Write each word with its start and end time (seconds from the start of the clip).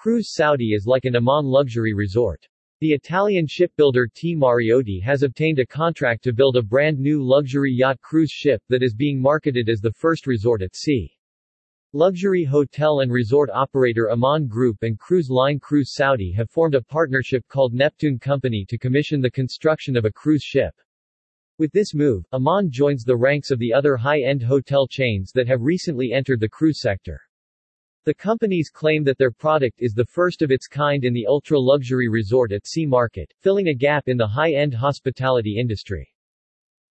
Cruise 0.00 0.32
Saudi 0.32 0.74
is 0.74 0.86
like 0.86 1.06
an 1.06 1.16
Aman 1.16 1.44
luxury 1.44 1.92
resort. 1.92 2.46
The 2.78 2.92
Italian 2.92 3.48
shipbuilder 3.48 4.06
T. 4.14 4.36
Mariotti 4.36 5.02
has 5.02 5.24
obtained 5.24 5.58
a 5.58 5.66
contract 5.66 6.22
to 6.22 6.32
build 6.32 6.56
a 6.56 6.62
brand 6.62 7.00
new 7.00 7.20
luxury 7.20 7.72
yacht 7.72 8.00
cruise 8.00 8.30
ship 8.30 8.62
that 8.68 8.84
is 8.84 8.94
being 8.94 9.20
marketed 9.20 9.68
as 9.68 9.80
the 9.80 9.90
first 9.90 10.28
resort 10.28 10.62
at 10.62 10.76
sea. 10.76 11.18
Luxury 11.94 12.44
hotel 12.44 13.00
and 13.00 13.10
resort 13.10 13.50
operator 13.52 14.12
Aman 14.12 14.46
Group 14.46 14.76
and 14.82 14.96
cruise 15.00 15.30
line 15.30 15.58
Cruise 15.58 15.92
Saudi 15.92 16.30
have 16.30 16.48
formed 16.48 16.76
a 16.76 16.82
partnership 16.82 17.44
called 17.48 17.74
Neptune 17.74 18.20
Company 18.20 18.64
to 18.68 18.78
commission 18.78 19.20
the 19.20 19.28
construction 19.28 19.96
of 19.96 20.04
a 20.04 20.12
cruise 20.12 20.44
ship. 20.44 20.76
With 21.58 21.72
this 21.72 21.92
move, 21.92 22.24
Aman 22.30 22.70
joins 22.70 23.02
the 23.02 23.16
ranks 23.16 23.50
of 23.50 23.58
the 23.58 23.72
other 23.72 23.96
high-end 23.96 24.44
hotel 24.44 24.86
chains 24.86 25.32
that 25.32 25.48
have 25.48 25.62
recently 25.62 26.12
entered 26.12 26.38
the 26.38 26.48
cruise 26.48 26.80
sector. 26.80 27.20
The 28.08 28.14
companies 28.14 28.70
claim 28.70 29.04
that 29.04 29.18
their 29.18 29.30
product 29.30 29.82
is 29.82 29.92
the 29.92 30.06
first 30.06 30.40
of 30.40 30.50
its 30.50 30.66
kind 30.66 31.04
in 31.04 31.12
the 31.12 31.26
ultra-luxury 31.26 32.08
resort 32.08 32.52
at 32.52 32.66
sea 32.66 32.86
market, 32.86 33.34
filling 33.38 33.68
a 33.68 33.74
gap 33.74 34.08
in 34.08 34.16
the 34.16 34.26
high-end 34.26 34.72
hospitality 34.72 35.58
industry. 35.58 36.10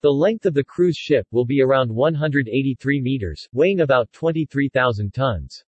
The 0.01 0.11
length 0.11 0.45
of 0.45 0.53
the 0.53 0.63
cruise 0.63 0.95
ship 0.95 1.25
will 1.31 1.43
be 1.43 1.59
around 1.59 1.89
183 1.91 3.01
meters, 3.01 3.49
weighing 3.51 3.79
about 3.79 4.11
23,000 4.11 5.11
tons. 5.11 5.63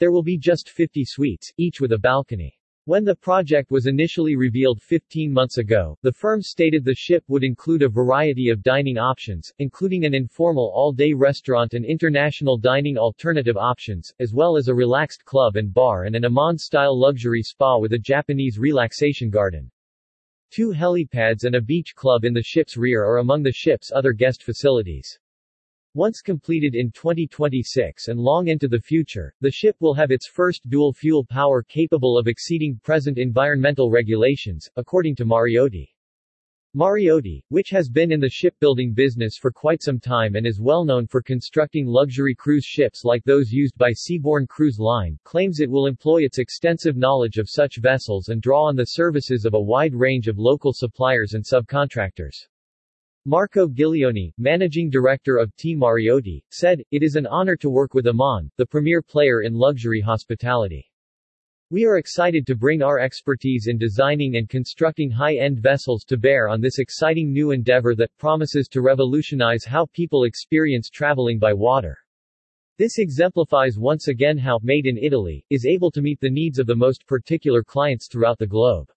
There 0.00 0.10
will 0.10 0.24
be 0.24 0.36
just 0.36 0.68
50 0.68 1.04
suites, 1.04 1.52
each 1.58 1.80
with 1.80 1.92
a 1.92 1.98
balcony. 1.98 2.58
When 2.84 3.04
the 3.04 3.14
project 3.14 3.70
was 3.70 3.86
initially 3.86 4.34
revealed 4.34 4.82
15 4.82 5.32
months 5.32 5.58
ago, 5.58 5.96
the 6.02 6.10
firm 6.10 6.42
stated 6.42 6.84
the 6.84 6.96
ship 6.96 7.22
would 7.28 7.44
include 7.44 7.82
a 7.82 7.88
variety 7.88 8.48
of 8.48 8.64
dining 8.64 8.98
options, 8.98 9.52
including 9.60 10.04
an 10.04 10.14
informal 10.14 10.72
all-day 10.74 11.12
restaurant 11.12 11.74
and 11.74 11.84
international 11.84 12.58
dining 12.58 12.98
alternative 12.98 13.56
options, 13.56 14.12
as 14.18 14.34
well 14.34 14.56
as 14.56 14.66
a 14.66 14.74
relaxed 14.74 15.24
club 15.24 15.54
and 15.54 15.72
bar 15.72 16.06
and 16.06 16.16
an 16.16 16.24
Aman-style 16.24 16.98
luxury 16.98 17.44
spa 17.44 17.78
with 17.78 17.92
a 17.92 17.98
Japanese 18.00 18.58
relaxation 18.58 19.30
garden. 19.30 19.70
Two 20.50 20.72
helipads 20.72 21.44
and 21.44 21.54
a 21.54 21.60
beach 21.60 21.94
club 21.94 22.24
in 22.24 22.34
the 22.34 22.42
ship's 22.42 22.76
rear 22.76 23.04
are 23.04 23.18
among 23.18 23.44
the 23.44 23.52
ship's 23.52 23.92
other 23.94 24.12
guest 24.12 24.42
facilities. 24.42 25.20
Once 25.94 26.22
completed 26.22 26.74
in 26.74 26.90
2026 26.90 28.08
and 28.08 28.18
long 28.18 28.48
into 28.48 28.66
the 28.66 28.80
future, 28.80 29.34
the 29.42 29.50
ship 29.50 29.76
will 29.80 29.92
have 29.92 30.10
its 30.10 30.26
first 30.26 30.66
dual-fuel 30.70 31.22
power 31.22 31.62
capable 31.62 32.16
of 32.16 32.28
exceeding 32.28 32.80
present 32.82 33.18
environmental 33.18 33.90
regulations, 33.90 34.70
according 34.76 35.14
to 35.14 35.26
Mariotti. 35.26 35.86
Mariotti, 36.74 37.44
which 37.50 37.68
has 37.68 37.90
been 37.90 38.10
in 38.10 38.20
the 38.20 38.30
shipbuilding 38.30 38.94
business 38.94 39.36
for 39.36 39.52
quite 39.52 39.82
some 39.82 40.00
time 40.00 40.34
and 40.34 40.46
is 40.46 40.58
well 40.58 40.86
known 40.86 41.06
for 41.06 41.20
constructing 41.20 41.84
luxury 41.84 42.34
cruise 42.34 42.64
ships 42.64 43.04
like 43.04 43.22
those 43.24 43.52
used 43.52 43.76
by 43.76 43.92
Seabourn 43.92 44.46
Cruise 44.48 44.78
Line, 44.78 45.18
claims 45.24 45.60
it 45.60 45.68
will 45.68 45.84
employ 45.84 46.22
its 46.22 46.38
extensive 46.38 46.96
knowledge 46.96 47.36
of 47.36 47.50
such 47.50 47.76
vessels 47.76 48.28
and 48.28 48.40
draw 48.40 48.64
on 48.64 48.76
the 48.76 48.86
services 48.86 49.44
of 49.44 49.52
a 49.52 49.60
wide 49.60 49.94
range 49.94 50.26
of 50.26 50.38
local 50.38 50.72
suppliers 50.72 51.34
and 51.34 51.44
subcontractors. 51.44 52.46
Marco 53.24 53.68
Ghiglione, 53.68 54.32
managing 54.36 54.90
director 54.90 55.36
of 55.36 55.54
T. 55.54 55.76
Mariotti, 55.76 56.42
said, 56.50 56.82
It 56.90 57.04
is 57.04 57.14
an 57.14 57.24
honor 57.28 57.54
to 57.54 57.70
work 57.70 57.94
with 57.94 58.08
Aman, 58.08 58.50
the 58.56 58.66
premier 58.66 59.00
player 59.00 59.42
in 59.42 59.54
luxury 59.54 60.00
hospitality. 60.00 60.90
We 61.70 61.84
are 61.84 61.98
excited 61.98 62.48
to 62.48 62.56
bring 62.56 62.82
our 62.82 62.98
expertise 62.98 63.68
in 63.68 63.78
designing 63.78 64.38
and 64.38 64.48
constructing 64.48 65.08
high-end 65.08 65.60
vessels 65.60 66.02
to 66.06 66.16
bear 66.16 66.48
on 66.48 66.60
this 66.60 66.80
exciting 66.80 67.32
new 67.32 67.52
endeavor 67.52 67.94
that 67.94 68.10
promises 68.18 68.66
to 68.72 68.82
revolutionize 68.82 69.64
how 69.64 69.86
people 69.92 70.24
experience 70.24 70.90
traveling 70.90 71.38
by 71.38 71.52
water. 71.52 71.96
This 72.76 72.98
exemplifies 72.98 73.78
once 73.78 74.08
again 74.08 74.36
how 74.36 74.58
Made 74.64 74.86
in 74.86 74.98
Italy 74.98 75.46
is 75.48 75.64
able 75.64 75.92
to 75.92 76.02
meet 76.02 76.18
the 76.18 76.28
needs 76.28 76.58
of 76.58 76.66
the 76.66 76.74
most 76.74 77.06
particular 77.06 77.62
clients 77.62 78.08
throughout 78.10 78.40
the 78.40 78.48
globe. 78.48 78.90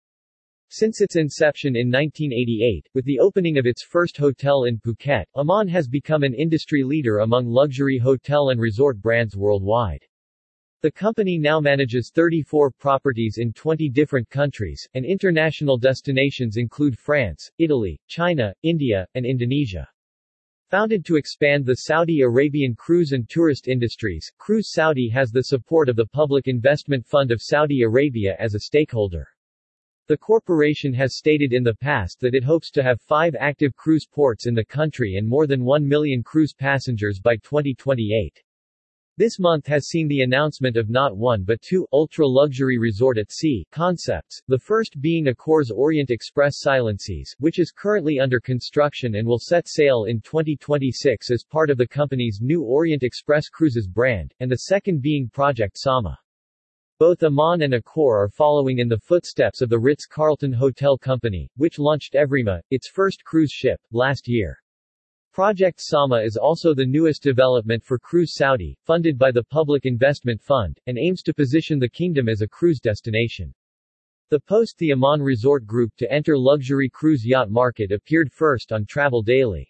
Since 0.70 1.00
its 1.00 1.16
inception 1.16 1.76
in 1.76 1.92
1988, 1.92 2.90
with 2.94 3.06
the 3.06 3.20
opening 3.20 3.58
of 3.58 3.66
its 3.66 3.84
first 3.84 4.18
hotel 4.18 4.64
in 4.64 4.80
Phuket, 4.80 5.26
Aman 5.36 5.68
has 5.68 5.88
become 5.88 6.24
an 6.24 6.34
industry 6.34 6.84
leader 6.84 7.20
among 7.20 7.48
luxury 7.48 7.98
hotel 7.98 8.50
and 8.50 8.60
resort 8.60 9.00
brands 9.00 9.38
worldwide. 9.38 10.04
The 10.82 10.92
company 10.92 11.38
now 11.38 11.60
manages 11.60 12.12
34 12.14 12.72
properties 12.72 13.38
in 13.38 13.54
20 13.54 13.90
different 13.90 14.30
countries, 14.30 14.88
and 14.94 15.06
international 15.06 15.78
destinations 15.78 16.58
include 16.58 16.98
France, 16.98 17.50
Italy, 17.58 18.00
China, 18.08 18.54
India, 18.64 19.08
and 19.16 19.26
Indonesia. 19.26 19.88
Founded 20.70 21.06
to 21.06 21.16
expand 21.16 21.66
the 21.66 21.76
Saudi 21.76 22.22
Arabian 22.22 22.76
cruise 22.76 23.12
and 23.12 23.30
tourist 23.30 23.68
industries, 23.68 24.32
Cruise 24.40 24.72
Saudi 24.72 25.10
has 25.10 25.32
the 25.32 25.44
support 25.44 25.90
of 25.90 25.96
the 25.96 26.08
Public 26.08 26.48
Investment 26.48 27.06
Fund 27.06 27.32
of 27.32 27.42
Saudi 27.42 27.84
Arabia 27.84 28.36
as 28.40 28.56
a 28.56 28.60
stakeholder. 28.60 29.28
The 30.08 30.18
corporation 30.18 30.94
has 30.94 31.18
stated 31.18 31.52
in 31.52 31.64
the 31.64 31.74
past 31.74 32.20
that 32.20 32.36
it 32.36 32.44
hopes 32.44 32.70
to 32.72 32.84
have 32.84 33.02
five 33.02 33.34
active 33.40 33.76
cruise 33.76 34.06
ports 34.06 34.46
in 34.46 34.54
the 34.54 34.64
country 34.64 35.16
and 35.16 35.28
more 35.28 35.48
than 35.48 35.66
1 35.66 35.88
million 35.88 36.22
cruise 36.22 36.54
passengers 36.54 37.20
by 37.20 37.38
2028. 37.38 38.44
This 39.18 39.40
month 39.40 39.66
has 39.66 39.88
seen 39.88 40.08
the 40.08 40.22
announcement 40.22 40.78
of 40.78 40.92
not 40.92 41.18
one 41.18 41.44
but 41.44 41.60
two 41.64 41.88
ultra-luxury 41.92 42.78
resort 42.78 43.18
at 43.18 43.32
sea 43.32 43.66
concepts, 43.72 44.40
the 44.48 44.60
first 44.60 45.02
being 45.02 45.26
Accor's 45.26 45.72
Orient 45.72 46.12
Express 46.12 46.62
Silenseas, 46.64 47.34
which 47.40 47.58
is 47.58 47.72
currently 47.72 48.20
under 48.20 48.40
construction 48.40 49.16
and 49.16 49.28
will 49.28 49.40
set 49.40 49.68
sail 49.68 50.04
in 50.04 50.22
2026 50.22 51.32
as 51.32 51.44
part 51.44 51.72
of 51.72 51.80
the 51.80 51.88
company's 51.88 52.42
new 52.44 52.62
Orient 52.62 53.02
Express 53.02 53.50
Cruises 53.50 53.88
brand, 53.88 54.36
and 54.40 54.52
the 54.52 54.68
second 54.68 55.02
being 55.02 55.30
Project 55.30 55.80
Sama. 55.80 56.20
Both 56.98 57.24
Aman 57.24 57.62
and 57.62 57.74
Accor 57.74 58.24
are 58.24 58.30
following 58.30 58.80
in 58.80 58.88
the 58.88 58.98
footsteps 58.98 59.60
of 59.60 59.68
the 59.68 59.78
Ritz-Carlton 59.78 60.54
Hotel 60.54 60.98
Company, 60.98 61.52
which 61.58 61.78
launched 61.78 62.14
Evrima, 62.14 62.62
its 62.70 62.88
first 62.88 63.22
cruise 63.26 63.52
ship, 63.52 63.82
last 63.92 64.30
year. 64.30 64.58
Project 65.34 65.82
Sama 65.82 66.22
is 66.22 66.38
also 66.38 66.74
the 66.74 66.86
newest 66.86 67.22
development 67.22 67.84
for 67.84 68.00
Cruise 68.00 68.34
Saudi, 68.34 68.78
funded 68.86 69.18
by 69.18 69.30
the 69.30 69.44
Public 69.44 69.86
Investment 69.86 70.42
Fund, 70.42 70.80
and 70.88 70.98
aims 70.98 71.22
to 71.24 71.34
position 71.34 71.80
the 71.80 71.90
kingdom 71.90 72.30
as 72.30 72.40
a 72.40 72.48
cruise 72.48 72.80
destination. 72.80 73.54
The 74.30 74.40
post 74.40 74.78
the 74.78 74.94
Aman 74.94 75.22
Resort 75.22 75.66
Group 75.66 75.94
to 75.98 76.10
enter 76.10 76.38
luxury 76.38 76.88
cruise 76.88 77.26
yacht 77.26 77.52
market 77.52 77.92
appeared 77.92 78.32
first 78.32 78.72
on 78.72 78.86
Travel 78.86 79.22
Daily. 79.22 79.70